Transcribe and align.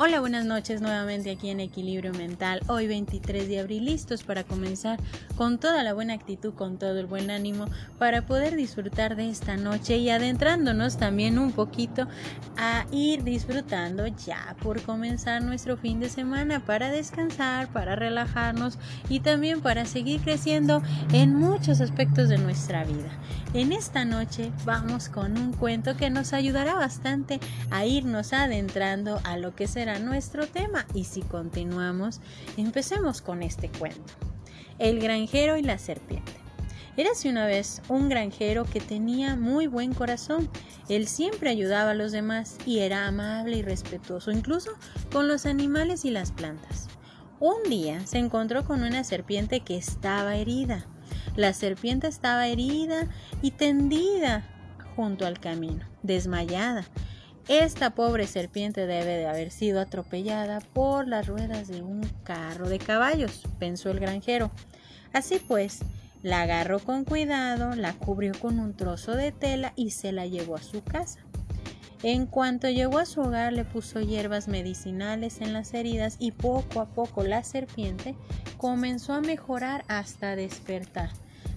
Hola, 0.00 0.20
buenas 0.20 0.44
noches 0.44 0.80
nuevamente 0.80 1.28
aquí 1.28 1.50
en 1.50 1.58
Equilibrio 1.58 2.12
Mental. 2.12 2.60
Hoy 2.68 2.86
23 2.86 3.48
de 3.48 3.58
abril 3.58 3.86
listos 3.86 4.22
para 4.22 4.44
comenzar 4.44 5.00
con 5.38 5.58
toda 5.58 5.84
la 5.84 5.94
buena 5.94 6.14
actitud, 6.14 6.52
con 6.52 6.78
todo 6.78 6.98
el 6.98 7.06
buen 7.06 7.30
ánimo 7.30 7.66
para 7.96 8.26
poder 8.26 8.56
disfrutar 8.56 9.14
de 9.14 9.30
esta 9.30 9.56
noche 9.56 9.96
y 9.96 10.10
adentrándonos 10.10 10.96
también 10.96 11.38
un 11.38 11.52
poquito 11.52 12.08
a 12.56 12.86
ir 12.90 13.22
disfrutando 13.22 14.08
ya 14.08 14.56
por 14.60 14.82
comenzar 14.82 15.40
nuestro 15.44 15.76
fin 15.76 16.00
de 16.00 16.08
semana 16.08 16.58
para 16.64 16.90
descansar, 16.90 17.68
para 17.68 17.94
relajarnos 17.94 18.80
y 19.08 19.20
también 19.20 19.60
para 19.60 19.84
seguir 19.84 20.20
creciendo 20.22 20.82
en 21.12 21.36
muchos 21.36 21.80
aspectos 21.80 22.28
de 22.28 22.38
nuestra 22.38 22.82
vida. 22.82 23.10
En 23.54 23.70
esta 23.70 24.04
noche 24.04 24.50
vamos 24.64 25.08
con 25.08 25.38
un 25.38 25.52
cuento 25.52 25.96
que 25.96 26.10
nos 26.10 26.32
ayudará 26.32 26.74
bastante 26.74 27.38
a 27.70 27.86
irnos 27.86 28.32
adentrando 28.32 29.20
a 29.22 29.36
lo 29.36 29.54
que 29.54 29.68
será 29.68 30.00
nuestro 30.00 30.48
tema 30.48 30.84
y 30.94 31.04
si 31.04 31.22
continuamos, 31.22 32.20
empecemos 32.56 33.22
con 33.22 33.44
este 33.44 33.68
cuento. 33.68 34.27
El 34.78 35.00
granjero 35.00 35.56
y 35.56 35.62
la 35.62 35.78
serpiente. 35.78 36.32
Érase 36.96 37.28
una 37.28 37.46
vez 37.46 37.80
un 37.88 38.08
granjero 38.08 38.64
que 38.64 38.80
tenía 38.80 39.36
muy 39.36 39.68
buen 39.68 39.94
corazón. 39.94 40.50
Él 40.88 41.06
siempre 41.06 41.48
ayudaba 41.48 41.92
a 41.92 41.94
los 41.94 42.10
demás 42.10 42.58
y 42.66 42.80
era 42.80 43.06
amable 43.06 43.58
y 43.58 43.62
respetuoso, 43.62 44.32
incluso 44.32 44.72
con 45.12 45.28
los 45.28 45.46
animales 45.46 46.04
y 46.04 46.10
las 46.10 46.32
plantas. 46.32 46.88
Un 47.40 47.70
día 47.70 48.04
se 48.04 48.18
encontró 48.18 48.64
con 48.64 48.82
una 48.82 49.04
serpiente 49.04 49.60
que 49.60 49.76
estaba 49.76 50.34
herida. 50.34 50.86
La 51.36 51.52
serpiente 51.52 52.08
estaba 52.08 52.48
herida 52.48 53.06
y 53.42 53.52
tendida 53.52 54.42
junto 54.96 55.24
al 55.24 55.38
camino, 55.38 55.86
desmayada. 56.02 56.84
Esta 57.48 57.94
pobre 57.94 58.26
serpiente 58.26 58.86
debe 58.86 59.16
de 59.16 59.26
haber 59.26 59.50
sido 59.50 59.80
atropellada 59.80 60.60
por 60.60 61.08
las 61.08 61.26
ruedas 61.26 61.68
de 61.68 61.80
un 61.80 62.02
carro 62.22 62.68
de 62.68 62.78
caballos, 62.78 63.42
pensó 63.58 63.90
el 63.90 64.00
granjero. 64.00 64.50
Así 65.14 65.40
pues, 65.48 65.78
la 66.22 66.42
agarró 66.42 66.78
con 66.78 67.04
cuidado, 67.04 67.74
la 67.74 67.94
cubrió 67.94 68.38
con 68.38 68.60
un 68.60 68.74
trozo 68.74 69.16
de 69.16 69.32
tela 69.32 69.72
y 69.76 69.92
se 69.92 70.12
la 70.12 70.26
llevó 70.26 70.56
a 70.56 70.62
su 70.62 70.84
casa. 70.84 71.20
En 72.02 72.26
cuanto 72.26 72.68
llegó 72.68 72.98
a 72.98 73.06
su 73.06 73.22
hogar 73.22 73.54
le 73.54 73.64
puso 73.64 74.00
hierbas 74.00 74.46
medicinales 74.46 75.40
en 75.40 75.54
las 75.54 75.72
heridas 75.72 76.16
y 76.18 76.32
poco 76.32 76.80
a 76.80 76.86
poco 76.90 77.24
la 77.24 77.42
serpiente 77.44 78.14
comenzó 78.58 79.14
a 79.14 79.22
mejorar 79.22 79.86
hasta 79.88 80.36
despertar. 80.36 81.08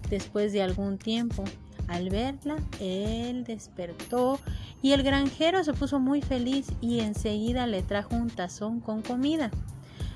Después 0.10 0.54
de 0.54 0.62
algún 0.62 0.98
tiempo, 0.98 1.44
al 1.88 2.10
verla, 2.10 2.56
él 2.80 3.44
despertó 3.44 4.40
y 4.82 4.94
el 4.94 5.04
granjero 5.04 5.64
se 5.64 5.74
puso 5.74 6.00
muy 6.00 6.22
feliz 6.22 6.72
y 6.82 7.00
enseguida 7.00 7.68
le 7.68 7.82
trajo 7.82 8.16
un 8.16 8.30
tazón 8.30 8.80
con 8.80 9.02
comida. 9.02 9.52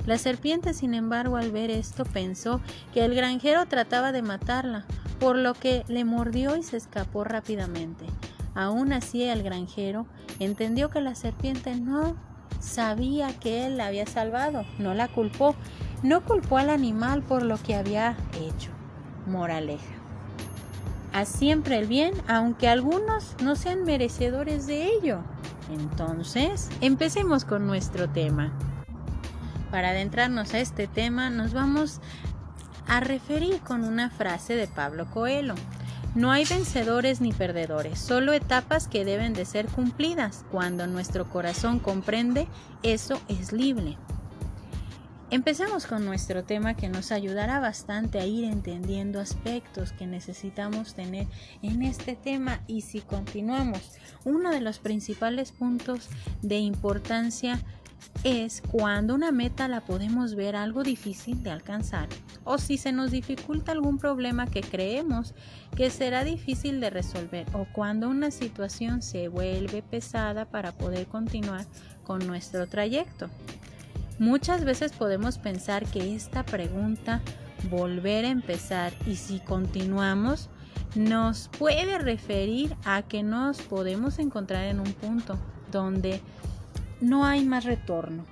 La 0.05 0.17
serpiente, 0.17 0.73
sin 0.73 0.93
embargo, 0.93 1.35
al 1.35 1.51
ver 1.51 1.71
esto 1.71 2.05
pensó 2.05 2.61
que 2.93 3.03
el 3.03 3.15
granjero 3.15 3.65
trataba 3.65 4.11
de 4.11 4.21
matarla, 4.21 4.85
por 5.19 5.35
lo 5.35 5.53
que 5.53 5.83
le 5.87 6.05
mordió 6.05 6.55
y 6.55 6.63
se 6.63 6.77
escapó 6.77 7.23
rápidamente. 7.23 8.05
Aún 8.53 8.93
así 8.93 9.23
el 9.23 9.43
granjero 9.43 10.05
entendió 10.39 10.89
que 10.89 11.01
la 11.01 11.15
serpiente 11.15 11.75
no 11.75 12.15
sabía 12.59 13.37
que 13.39 13.65
él 13.65 13.77
la 13.77 13.87
había 13.87 14.05
salvado, 14.05 14.63
no 14.79 14.93
la 14.93 15.07
culpó, 15.07 15.55
no 16.03 16.23
culpó 16.23 16.57
al 16.57 16.69
animal 16.69 17.23
por 17.23 17.43
lo 17.43 17.57
que 17.57 17.75
había 17.75 18.15
hecho. 18.39 18.71
Moraleja. 19.25 20.04
Haz 21.15 21.29
siempre 21.29 21.77
el 21.77 21.87
bien, 21.87 22.11
aunque 22.27 22.67
algunos 22.67 23.37
no 23.41 23.55
sean 23.55 23.85
merecedores 23.85 24.67
de 24.67 24.89
ello. 24.89 25.19
Entonces, 25.71 26.67
empecemos 26.81 27.45
con 27.45 27.65
nuestro 27.65 28.09
tema. 28.09 28.51
Para 29.71 29.91
adentrarnos 29.91 30.53
a 30.53 30.59
este 30.59 30.87
tema, 30.87 31.29
nos 31.29 31.53
vamos 31.53 32.01
a 32.85 32.99
referir 32.99 33.61
con 33.61 33.85
una 33.85 34.09
frase 34.09 34.57
de 34.57 34.67
Pablo 34.67 35.05
Coelho. 35.09 35.55
No 36.15 36.33
hay 36.33 36.43
vencedores 36.43 37.21
ni 37.21 37.31
perdedores, 37.31 37.97
solo 37.97 38.33
etapas 38.33 38.89
que 38.89 39.05
deben 39.05 39.31
de 39.31 39.45
ser 39.45 39.67
cumplidas. 39.67 40.43
Cuando 40.51 40.85
nuestro 40.85 41.29
corazón 41.29 41.79
comprende, 41.79 42.45
eso 42.83 43.21
es 43.29 43.53
libre. 43.53 43.97
Empecemos 45.31 45.87
con 45.87 46.05
nuestro 46.05 46.43
tema 46.43 46.75
que 46.75 46.87
nos 46.87 47.11
ayudará 47.11 47.59
bastante 47.59 48.19
a 48.19 48.27
ir 48.27 48.45
entendiendo 48.45 49.19
aspectos 49.19 49.91
que 49.91 50.05
necesitamos 50.05 50.93
tener 50.93 51.25
en 51.63 51.81
este 51.81 52.15
tema 52.15 52.61
y 52.67 52.81
si 52.81 53.01
continuamos, 53.01 53.81
uno 54.23 54.51
de 54.51 54.61
los 54.61 54.77
principales 54.77 55.51
puntos 55.51 56.09
de 56.43 56.59
importancia 56.59 57.59
es 58.23 58.61
cuando 58.71 59.15
una 59.15 59.31
meta 59.31 59.67
la 59.67 59.81
podemos 59.81 60.35
ver 60.35 60.55
algo 60.55 60.83
difícil 60.83 61.41
de 61.41 61.49
alcanzar 61.49 62.07
o 62.43 62.59
si 62.59 62.77
se 62.77 62.91
nos 62.91 63.09
dificulta 63.09 63.71
algún 63.71 63.97
problema 63.97 64.45
que 64.45 64.61
creemos 64.61 65.33
que 65.75 65.89
será 65.89 66.23
difícil 66.23 66.79
de 66.79 66.91
resolver 66.91 67.47
o 67.53 67.65
cuando 67.73 68.09
una 68.09 68.29
situación 68.29 69.01
se 69.01 69.27
vuelve 69.27 69.81
pesada 69.81 70.45
para 70.45 70.71
poder 70.71 71.07
continuar 71.07 71.65
con 72.03 72.25
nuestro 72.27 72.67
trayecto. 72.67 73.27
Muchas 74.17 74.63
veces 74.63 74.93
podemos 74.93 75.37
pensar 75.37 75.85
que 75.85 76.15
esta 76.15 76.43
pregunta, 76.43 77.21
volver 77.69 78.23
a 78.23 78.29
empezar 78.29 78.93
y 79.05 79.17
si 79.17 79.39
continuamos, 79.39 80.49
nos 80.95 81.49
puede 81.59 81.97
referir 81.97 82.77
a 82.85 83.01
que 83.01 83.23
nos 83.23 83.61
podemos 83.61 84.17
encontrar 84.19 84.65
en 84.65 84.79
un 84.79 84.93
punto 84.93 85.37
donde 85.69 86.21
no 87.01 87.25
hay 87.25 87.43
más 87.43 87.65
retorno. 87.65 88.23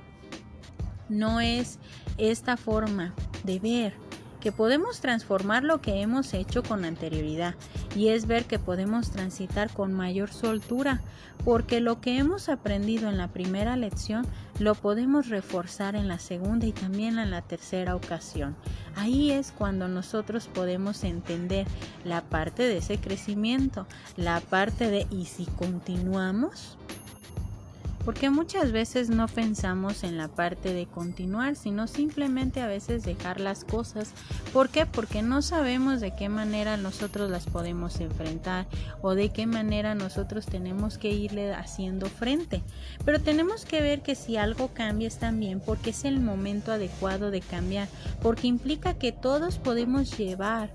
No 1.09 1.41
es 1.41 1.79
esta 2.17 2.55
forma 2.55 3.13
de 3.43 3.59
ver 3.59 3.93
que 4.39 4.53
podemos 4.53 5.01
transformar 5.01 5.63
lo 5.63 5.81
que 5.81 6.01
hemos 6.01 6.33
hecho 6.33 6.63
con 6.63 6.85
anterioridad 6.85 7.55
y 7.95 8.09
es 8.09 8.25
ver 8.25 8.45
que 8.45 8.59
podemos 8.59 9.11
transitar 9.11 9.69
con 9.73 9.93
mayor 9.93 10.31
soltura 10.31 11.01
porque 11.43 11.81
lo 11.81 11.99
que 11.99 12.17
hemos 12.17 12.49
aprendido 12.49 13.09
en 13.09 13.17
la 13.17 13.29
primera 13.29 13.75
lección 13.75 14.25
lo 14.59 14.75
podemos 14.75 15.29
reforzar 15.29 15.95
en 15.95 16.07
la 16.07 16.19
segunda 16.19 16.65
y 16.65 16.71
también 16.71 17.17
en 17.19 17.31
la 17.31 17.41
tercera 17.41 17.95
ocasión. 17.95 18.55
Ahí 18.95 19.31
es 19.31 19.51
cuando 19.51 19.87
nosotros 19.87 20.47
podemos 20.47 21.03
entender 21.03 21.65
la 22.03 22.21
parte 22.21 22.63
de 22.63 22.77
ese 22.77 22.99
crecimiento, 22.99 23.87
la 24.15 24.39
parte 24.39 24.89
de 24.89 25.07
¿y 25.09 25.25
si 25.25 25.45
continuamos? 25.45 26.77
Porque 28.05 28.29
muchas 28.29 28.71
veces 28.71 29.09
no 29.09 29.27
pensamos 29.27 30.03
en 30.03 30.17
la 30.17 30.27
parte 30.27 30.73
de 30.73 30.85
continuar, 30.85 31.55
sino 31.55 31.87
simplemente 31.87 32.61
a 32.61 32.67
veces 32.67 33.03
dejar 33.03 33.39
las 33.39 33.63
cosas. 33.63 34.11
¿Por 34.51 34.69
qué? 34.69 34.85
Porque 34.85 35.21
no 35.21 35.41
sabemos 35.41 36.01
de 36.01 36.13
qué 36.15 36.27
manera 36.27 36.77
nosotros 36.77 37.29
las 37.29 37.45
podemos 37.45 37.99
enfrentar 38.01 38.67
o 39.01 39.15
de 39.15 39.29
qué 39.29 39.47
manera 39.47 39.95
nosotros 39.95 40.45
tenemos 40.45 40.97
que 40.97 41.11
irle 41.11 41.53
haciendo 41.53 42.07
frente. 42.07 42.61
Pero 43.05 43.21
tenemos 43.21 43.65
que 43.65 43.81
ver 43.81 44.01
que 44.01 44.15
si 44.15 44.37
algo 44.37 44.69
cambia 44.73 45.07
es 45.07 45.17
también 45.17 45.61
porque 45.61 45.91
es 45.91 46.05
el 46.05 46.19
momento 46.19 46.71
adecuado 46.71 47.31
de 47.31 47.41
cambiar, 47.41 47.87
porque 48.21 48.47
implica 48.47 48.95
que 48.95 49.11
todos 49.11 49.57
podemos 49.59 50.17
llevar 50.17 50.69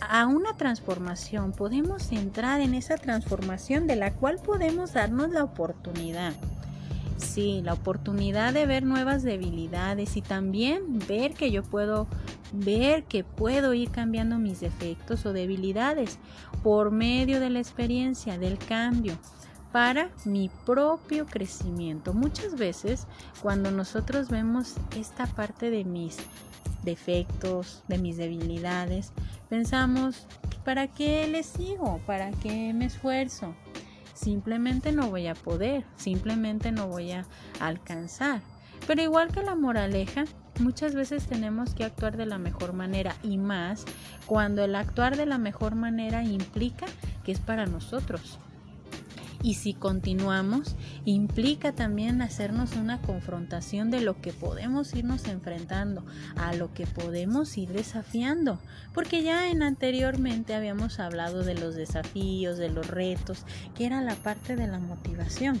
a 0.00 0.26
una 0.26 0.56
transformación, 0.56 1.52
podemos 1.52 2.12
entrar 2.12 2.60
en 2.60 2.74
esa 2.74 2.96
transformación 2.96 3.86
de 3.86 3.96
la 3.96 4.12
cual 4.12 4.38
podemos 4.44 4.92
darnos 4.92 5.30
la 5.30 5.44
oportunidad. 5.44 6.34
Sí, 7.16 7.60
la 7.64 7.72
oportunidad 7.72 8.52
de 8.52 8.66
ver 8.66 8.84
nuevas 8.84 9.22
debilidades 9.22 10.16
y 10.16 10.22
también 10.22 10.98
ver 11.08 11.34
que 11.34 11.50
yo 11.50 11.62
puedo 11.62 12.06
ver 12.52 13.04
que 13.04 13.24
puedo 13.24 13.74
ir 13.74 13.90
cambiando 13.90 14.38
mis 14.38 14.60
defectos 14.60 15.26
o 15.26 15.32
debilidades 15.32 16.18
por 16.62 16.90
medio 16.90 17.40
de 17.40 17.50
la 17.50 17.58
experiencia 17.58 18.38
del 18.38 18.58
cambio 18.58 19.18
para 19.72 20.10
mi 20.24 20.50
propio 20.64 21.26
crecimiento. 21.26 22.14
Muchas 22.14 22.56
veces 22.56 23.06
cuando 23.42 23.70
nosotros 23.70 24.28
vemos 24.28 24.74
esta 24.96 25.26
parte 25.26 25.70
de 25.70 25.84
mis 25.84 26.16
defectos, 26.82 27.82
de 27.88 27.98
mis 27.98 28.16
debilidades, 28.16 29.12
pensamos, 29.50 30.26
¿para 30.64 30.86
qué 30.86 31.26
le 31.28 31.42
sigo? 31.42 32.00
¿Para 32.06 32.30
qué 32.30 32.72
me 32.72 32.86
esfuerzo? 32.86 33.54
Simplemente 34.16 34.90
no 34.90 35.10
voy 35.10 35.28
a 35.28 35.34
poder, 35.34 35.84
simplemente 35.96 36.72
no 36.72 36.88
voy 36.88 37.12
a 37.12 37.24
alcanzar. 37.60 38.40
Pero 38.86 39.02
igual 39.02 39.30
que 39.32 39.42
la 39.42 39.54
moraleja, 39.54 40.24
muchas 40.60 40.94
veces 40.94 41.26
tenemos 41.26 41.74
que 41.74 41.84
actuar 41.84 42.16
de 42.16 42.26
la 42.26 42.38
mejor 42.38 42.72
manera 42.72 43.14
y 43.22 43.38
más 43.38 43.84
cuando 44.26 44.64
el 44.64 44.74
actuar 44.74 45.16
de 45.16 45.26
la 45.26 45.38
mejor 45.38 45.74
manera 45.74 46.22
implica 46.22 46.86
que 47.24 47.32
es 47.32 47.40
para 47.40 47.66
nosotros. 47.66 48.38
Y 49.46 49.54
si 49.54 49.74
continuamos, 49.74 50.74
implica 51.04 51.70
también 51.70 52.20
hacernos 52.20 52.74
una 52.74 53.00
confrontación 53.00 53.92
de 53.92 54.00
lo 54.00 54.20
que 54.20 54.32
podemos 54.32 54.92
irnos 54.92 55.28
enfrentando, 55.28 56.04
a 56.34 56.52
lo 56.52 56.74
que 56.74 56.84
podemos 56.84 57.56
ir 57.56 57.68
desafiando, 57.68 58.58
porque 58.92 59.22
ya 59.22 59.48
en 59.48 59.62
anteriormente 59.62 60.56
habíamos 60.56 60.98
hablado 60.98 61.44
de 61.44 61.54
los 61.54 61.76
desafíos, 61.76 62.58
de 62.58 62.70
los 62.70 62.88
retos, 62.88 63.44
que 63.76 63.86
era 63.86 64.02
la 64.02 64.16
parte 64.16 64.56
de 64.56 64.66
la 64.66 64.80
motivación. 64.80 65.60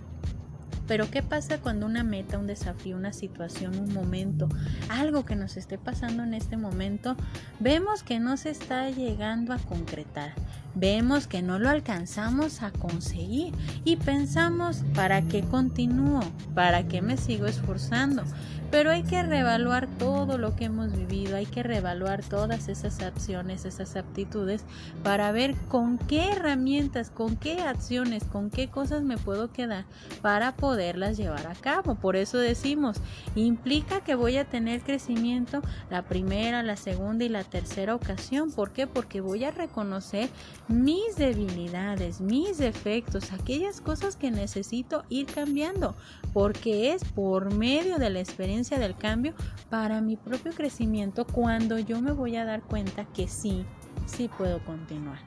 Pero 0.88 1.08
¿qué 1.08 1.22
pasa 1.22 1.58
cuando 1.58 1.86
una 1.86 2.02
meta, 2.02 2.38
un 2.38 2.48
desafío, 2.48 2.96
una 2.96 3.12
situación, 3.12 3.78
un 3.78 3.94
momento, 3.94 4.48
algo 4.88 5.24
que 5.24 5.36
nos 5.36 5.56
esté 5.56 5.78
pasando 5.78 6.24
en 6.24 6.34
este 6.34 6.56
momento, 6.56 7.16
vemos 7.60 8.02
que 8.02 8.18
no 8.18 8.36
se 8.36 8.50
está 8.50 8.90
llegando 8.90 9.52
a 9.52 9.58
concretar? 9.58 10.34
Vemos 10.78 11.26
que 11.26 11.40
no 11.40 11.58
lo 11.58 11.70
alcanzamos 11.70 12.62
a 12.62 12.70
conseguir 12.70 13.54
y 13.86 13.96
pensamos, 13.96 14.84
¿para 14.94 15.22
qué 15.22 15.40
continúo? 15.40 16.20
¿Para 16.54 16.86
qué 16.86 17.00
me 17.00 17.16
sigo 17.16 17.46
esforzando? 17.46 18.24
Pero 18.70 18.90
hay 18.90 19.04
que 19.04 19.22
reevaluar 19.22 19.86
todo 19.86 20.38
lo 20.38 20.56
que 20.56 20.64
hemos 20.64 20.92
vivido, 20.92 21.36
hay 21.36 21.46
que 21.46 21.62
reevaluar 21.62 22.22
todas 22.22 22.68
esas 22.68 23.00
acciones, 23.00 23.64
esas 23.64 23.96
aptitudes 23.96 24.64
para 25.02 25.30
ver 25.32 25.54
con 25.68 25.98
qué 25.98 26.32
herramientas, 26.32 27.10
con 27.10 27.36
qué 27.36 27.62
acciones, 27.62 28.24
con 28.24 28.50
qué 28.50 28.68
cosas 28.68 29.02
me 29.02 29.18
puedo 29.18 29.52
quedar 29.52 29.84
para 30.20 30.56
poderlas 30.56 31.16
llevar 31.16 31.46
a 31.46 31.54
cabo. 31.54 31.94
Por 31.94 32.16
eso 32.16 32.38
decimos, 32.38 32.98
implica 33.34 34.00
que 34.00 34.14
voy 34.14 34.36
a 34.36 34.44
tener 34.44 34.82
crecimiento 34.82 35.62
la 35.88 36.02
primera, 36.02 36.62
la 36.62 36.76
segunda 36.76 37.24
y 37.24 37.28
la 37.28 37.44
tercera 37.44 37.94
ocasión. 37.94 38.50
¿Por 38.50 38.72
qué? 38.72 38.86
Porque 38.86 39.20
voy 39.20 39.44
a 39.44 39.52
reconocer 39.52 40.28
mis 40.68 41.16
debilidades, 41.16 42.20
mis 42.20 42.58
defectos, 42.58 43.32
aquellas 43.32 43.80
cosas 43.80 44.16
que 44.16 44.30
necesito 44.30 45.04
ir 45.08 45.26
cambiando, 45.26 45.96
porque 46.32 46.92
es 46.92 47.04
por 47.04 47.54
medio 47.54 47.98
de 47.98 48.10
la 48.10 48.20
experiencia 48.20 48.78
del 48.78 48.96
cambio 48.96 49.34
para 49.70 50.00
mi 50.00 50.16
propio 50.16 50.52
crecimiento 50.52 51.26
cuando 51.26 51.78
yo 51.78 52.00
me 52.00 52.12
voy 52.12 52.36
a 52.36 52.44
dar 52.44 52.62
cuenta 52.62 53.04
que 53.04 53.28
sí, 53.28 53.64
sí 54.06 54.28
puedo 54.28 54.64
continuar. 54.64 55.18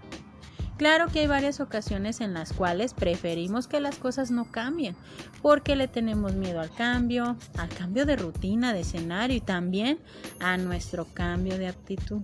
Claro 0.79 1.07
que 1.07 1.19
hay 1.19 1.27
varias 1.27 1.59
ocasiones 1.59 2.21
en 2.21 2.33
las 2.33 2.53
cuales 2.53 2.93
preferimos 2.93 3.67
que 3.67 3.81
las 3.81 3.97
cosas 3.97 4.31
no 4.31 4.49
cambien, 4.49 4.95
porque 5.41 5.75
le 5.75 5.89
tenemos 5.89 6.35
miedo 6.35 6.61
al 6.61 6.71
cambio, 6.71 7.35
al 7.57 7.67
cambio 7.67 8.05
de 8.05 8.15
rutina, 8.15 8.71
de 8.71 8.79
escenario 8.79 9.35
y 9.35 9.41
también 9.41 9.99
a 10.39 10.55
nuestro 10.55 11.05
cambio 11.13 11.57
de 11.57 11.67
actitud. 11.67 12.21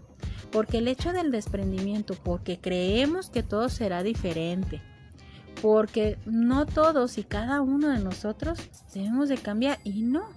Porque 0.51 0.77
el 0.77 0.87
hecho 0.87 1.11
del 1.11 1.31
desprendimiento, 1.31 2.15
porque 2.23 2.59
creemos 2.59 3.29
que 3.29 3.43
todo 3.43 3.69
será 3.69 4.03
diferente, 4.03 4.81
porque 5.61 6.17
no 6.25 6.65
todos 6.65 7.17
y 7.17 7.23
cada 7.23 7.61
uno 7.61 7.89
de 7.89 7.99
nosotros 7.99 8.59
debemos 8.93 9.29
de 9.29 9.37
cambiar 9.37 9.79
y 9.83 10.03
no, 10.03 10.29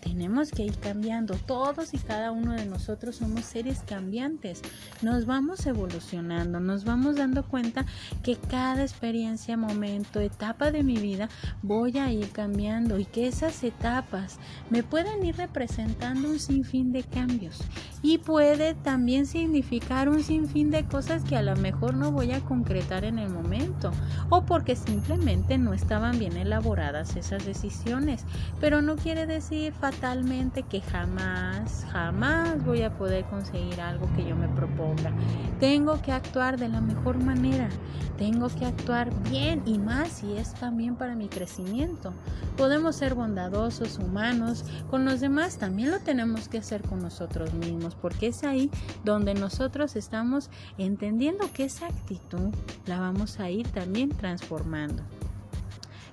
tenemos 0.00 0.50
que 0.50 0.64
ir 0.64 0.78
cambiando. 0.78 1.34
Todos 1.34 1.94
y 1.94 1.98
cada 1.98 2.32
uno 2.32 2.52
de 2.52 2.66
nosotros 2.66 3.16
somos 3.16 3.44
seres 3.44 3.82
cambiantes. 3.86 4.62
Nos 5.02 5.26
vamos 5.26 5.66
evolucionando, 5.66 6.60
nos 6.60 6.84
vamos 6.84 7.16
dando 7.16 7.44
cuenta 7.44 7.86
que 8.22 8.36
cada 8.36 8.82
experiencia, 8.82 9.56
momento, 9.56 10.20
etapa 10.20 10.70
de 10.70 10.82
mi 10.82 10.96
vida 10.96 11.28
voy 11.62 11.98
a 11.98 12.12
ir 12.12 12.30
cambiando 12.30 12.98
y 12.98 13.04
que 13.04 13.28
esas 13.28 13.62
etapas 13.62 14.38
me 14.70 14.82
pueden 14.82 15.24
ir 15.24 15.36
representando 15.36 16.28
un 16.28 16.38
sinfín 16.38 16.92
de 16.92 17.02
cambios 17.02 17.60
y 18.02 18.18
puede 18.18 18.74
también 18.74 19.26
significar 19.26 20.08
un 20.08 20.22
sinfín 20.22 20.70
de 20.70 20.84
cosas 20.84 21.24
que 21.24 21.36
a 21.36 21.42
lo 21.42 21.56
mejor 21.56 21.94
no 21.94 22.12
voy 22.12 22.32
a 22.32 22.40
concretar 22.40 23.04
en 23.04 23.18
el 23.18 23.28
momento 23.28 23.90
o 24.30 24.44
porque 24.44 24.76
simplemente 24.76 25.58
no 25.58 25.74
estaban 25.74 26.18
bien 26.18 26.36
elaboradas 26.36 27.16
esas 27.16 27.44
decisiones. 27.44 28.24
Pero 28.60 28.82
no 28.82 28.96
quiere 28.96 29.26
decir 29.26 29.72
fatalmente 29.90 30.62
que 30.62 30.80
jamás, 30.80 31.84
jamás 31.90 32.64
voy 32.64 32.82
a 32.82 32.96
poder 32.96 33.24
conseguir 33.24 33.80
algo 33.80 34.08
que 34.14 34.24
yo 34.24 34.36
me 34.36 34.46
proponga. 34.48 35.12
Tengo 35.58 36.00
que 36.00 36.12
actuar 36.12 36.58
de 36.58 36.68
la 36.68 36.80
mejor 36.80 37.18
manera, 37.18 37.68
tengo 38.16 38.48
que 38.48 38.66
actuar 38.66 39.10
bien 39.28 39.62
y 39.66 39.78
más 39.78 40.08
si 40.08 40.36
es 40.36 40.54
también 40.54 40.94
para 40.94 41.16
mi 41.16 41.28
crecimiento. 41.28 42.12
Podemos 42.56 42.94
ser 42.94 43.14
bondadosos, 43.14 43.98
humanos, 43.98 44.64
con 44.90 45.04
los 45.04 45.20
demás 45.20 45.58
también 45.58 45.90
lo 45.90 45.98
tenemos 45.98 46.48
que 46.48 46.58
hacer 46.58 46.82
con 46.82 47.02
nosotros 47.02 47.52
mismos 47.54 47.96
porque 47.96 48.28
es 48.28 48.44
ahí 48.44 48.70
donde 49.04 49.34
nosotros 49.34 49.96
estamos 49.96 50.50
entendiendo 50.78 51.52
que 51.52 51.64
esa 51.64 51.86
actitud 51.86 52.54
la 52.86 53.00
vamos 53.00 53.40
a 53.40 53.50
ir 53.50 53.66
también 53.68 54.10
transformando. 54.10 55.02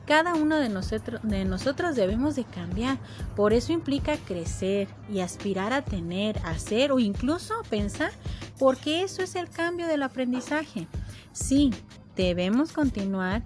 Cada 0.07 0.35
uno 0.35 0.55
de 0.55 0.69
nosotros, 0.69 1.19
de 1.21 1.43
nosotros 1.43 1.97
debemos 1.97 2.37
de 2.37 2.45
cambiar, 2.45 2.97
por 3.35 3.51
eso 3.51 3.73
implica 3.73 4.15
crecer 4.15 4.87
y 5.11 5.19
aspirar 5.19 5.73
a 5.73 5.81
tener, 5.81 6.39
hacer 6.45 6.93
o 6.93 6.99
incluso 6.99 7.53
pensar, 7.69 8.11
porque 8.57 9.03
eso 9.03 9.21
es 9.21 9.35
el 9.35 9.49
cambio 9.49 9.85
del 9.85 10.03
aprendizaje. 10.03 10.87
Sí, 11.33 11.71
debemos 12.15 12.71
continuar 12.71 13.43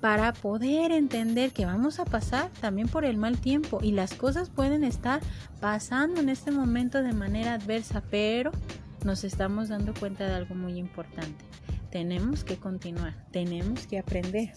para 0.00 0.32
poder 0.32 0.92
entender 0.92 1.50
que 1.50 1.66
vamos 1.66 1.98
a 1.98 2.04
pasar 2.04 2.48
también 2.60 2.86
por 2.86 3.04
el 3.04 3.16
mal 3.16 3.38
tiempo 3.38 3.80
y 3.82 3.90
las 3.90 4.14
cosas 4.14 4.50
pueden 4.50 4.84
estar 4.84 5.20
pasando 5.60 6.20
en 6.20 6.28
este 6.28 6.52
momento 6.52 7.02
de 7.02 7.12
manera 7.12 7.54
adversa, 7.54 8.04
pero 8.08 8.52
nos 9.04 9.24
estamos 9.24 9.68
dando 9.70 9.94
cuenta 9.94 10.28
de 10.28 10.34
algo 10.34 10.54
muy 10.54 10.78
importante. 10.78 11.44
Tenemos 11.90 12.44
que 12.44 12.56
continuar, 12.56 13.14
tenemos 13.32 13.88
que 13.88 13.98
aprender. 13.98 14.52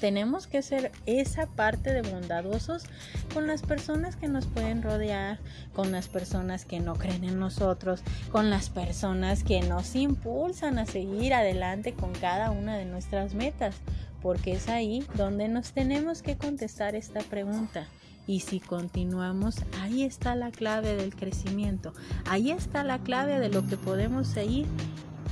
Tenemos 0.00 0.46
que 0.46 0.62
ser 0.62 0.92
esa 1.06 1.46
parte 1.46 1.92
de 1.92 2.02
bondadosos 2.02 2.84
con 3.32 3.46
las 3.46 3.62
personas 3.62 4.16
que 4.16 4.28
nos 4.28 4.46
pueden 4.46 4.82
rodear, 4.82 5.38
con 5.72 5.92
las 5.92 6.08
personas 6.08 6.64
que 6.64 6.80
no 6.80 6.94
creen 6.96 7.24
en 7.24 7.38
nosotros, 7.38 8.02
con 8.30 8.50
las 8.50 8.68
personas 8.68 9.42
que 9.42 9.62
nos 9.62 9.94
impulsan 9.94 10.78
a 10.78 10.86
seguir 10.86 11.34
adelante 11.34 11.94
con 11.94 12.12
cada 12.12 12.50
una 12.50 12.76
de 12.76 12.84
nuestras 12.84 13.34
metas 13.34 13.74
porque 14.22 14.54
es 14.54 14.68
ahí 14.68 15.06
donde 15.14 15.48
nos 15.48 15.72
tenemos 15.72 16.20
que 16.20 16.36
contestar 16.36 16.96
esta 16.96 17.20
pregunta. 17.20 17.86
Y 18.26 18.40
si 18.40 18.58
continuamos, 18.58 19.56
ahí 19.80 20.02
está 20.02 20.34
la 20.34 20.50
clave 20.50 20.96
del 20.96 21.14
crecimiento, 21.14 21.94
ahí 22.28 22.50
está 22.50 22.82
la 22.82 22.98
clave 22.98 23.38
de 23.38 23.50
lo 23.50 23.64
que 23.68 23.76
podemos 23.76 24.26
seguir 24.26 24.66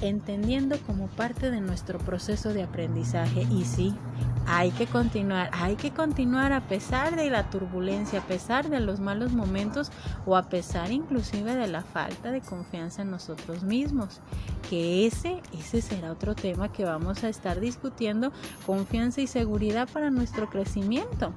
entendiendo 0.00 0.78
como 0.86 1.08
parte 1.08 1.50
de 1.50 1.60
nuestro 1.60 1.98
proceso 1.98 2.52
de 2.52 2.62
aprendizaje. 2.62 3.46
Y 3.50 3.64
sí, 3.64 3.92
hay 4.46 4.70
que 4.70 4.86
continuar, 4.86 5.50
hay 5.52 5.76
que 5.76 5.92
continuar 5.92 6.52
a 6.52 6.60
pesar 6.66 7.16
de 7.16 7.30
la 7.30 7.50
turbulencia, 7.50 8.20
a 8.20 8.26
pesar 8.26 8.68
de 8.68 8.80
los 8.80 9.00
malos 9.00 9.32
momentos 9.32 9.90
o 10.26 10.36
a 10.36 10.48
pesar 10.48 10.92
inclusive 10.92 11.54
de 11.54 11.66
la 11.66 11.82
falta 11.82 12.30
de 12.30 12.40
confianza 12.40 13.02
en 13.02 13.10
nosotros 13.10 13.62
mismos. 13.62 14.20
Que 14.68 15.06
ese, 15.06 15.40
ese 15.52 15.82
será 15.82 16.12
otro 16.12 16.34
tema 16.34 16.72
que 16.72 16.84
vamos 16.84 17.24
a 17.24 17.28
estar 17.28 17.60
discutiendo, 17.60 18.32
confianza 18.66 19.20
y 19.20 19.26
seguridad 19.26 19.88
para 19.92 20.10
nuestro 20.10 20.48
crecimiento. 20.48 21.32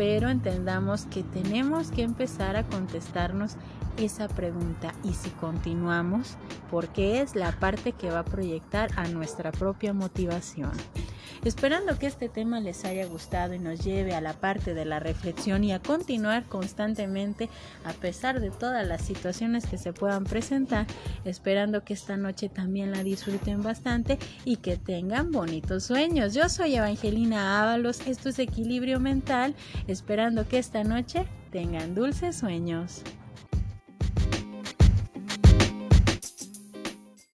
Pero 0.00 0.30
entendamos 0.30 1.04
que 1.04 1.22
tenemos 1.22 1.90
que 1.90 2.00
empezar 2.00 2.56
a 2.56 2.64
contestarnos 2.64 3.56
esa 3.98 4.28
pregunta 4.28 4.94
y 5.04 5.12
si 5.12 5.28
continuamos, 5.28 6.38
porque 6.70 7.20
es 7.20 7.36
la 7.36 7.52
parte 7.52 7.92
que 7.92 8.10
va 8.10 8.20
a 8.20 8.24
proyectar 8.24 8.88
a 8.96 9.08
nuestra 9.08 9.52
propia 9.52 9.92
motivación. 9.92 10.72
Esperando 11.44 11.98
que 11.98 12.06
este 12.06 12.28
tema 12.28 12.60
les 12.60 12.84
haya 12.84 13.06
gustado 13.06 13.54
y 13.54 13.58
nos 13.58 13.82
lleve 13.82 14.14
a 14.14 14.20
la 14.20 14.34
parte 14.34 14.74
de 14.74 14.84
la 14.84 15.00
reflexión 15.00 15.64
y 15.64 15.72
a 15.72 15.80
continuar 15.80 16.44
constantemente 16.44 17.48
a 17.84 17.94
pesar 17.94 18.40
de 18.40 18.50
todas 18.50 18.86
las 18.86 19.00
situaciones 19.00 19.64
que 19.64 19.78
se 19.78 19.94
puedan 19.94 20.24
presentar, 20.24 20.86
esperando 21.24 21.82
que 21.82 21.94
esta 21.94 22.18
noche 22.18 22.50
también 22.50 22.90
la 22.90 23.02
disfruten 23.02 23.62
bastante 23.62 24.18
y 24.44 24.56
que 24.56 24.76
tengan 24.76 25.30
bonitos 25.30 25.84
sueños. 25.84 26.34
Yo 26.34 26.46
soy 26.50 26.74
Evangelina 26.74 27.62
Ábalos, 27.62 28.06
esto 28.06 28.28
es 28.28 28.38
Equilibrio 28.38 29.00
Mental, 29.00 29.54
esperando 29.90 30.46
que 30.48 30.58
esta 30.58 30.84
noche 30.84 31.26
tengan 31.50 31.94
dulces 31.94 32.36
sueños. 32.36 33.02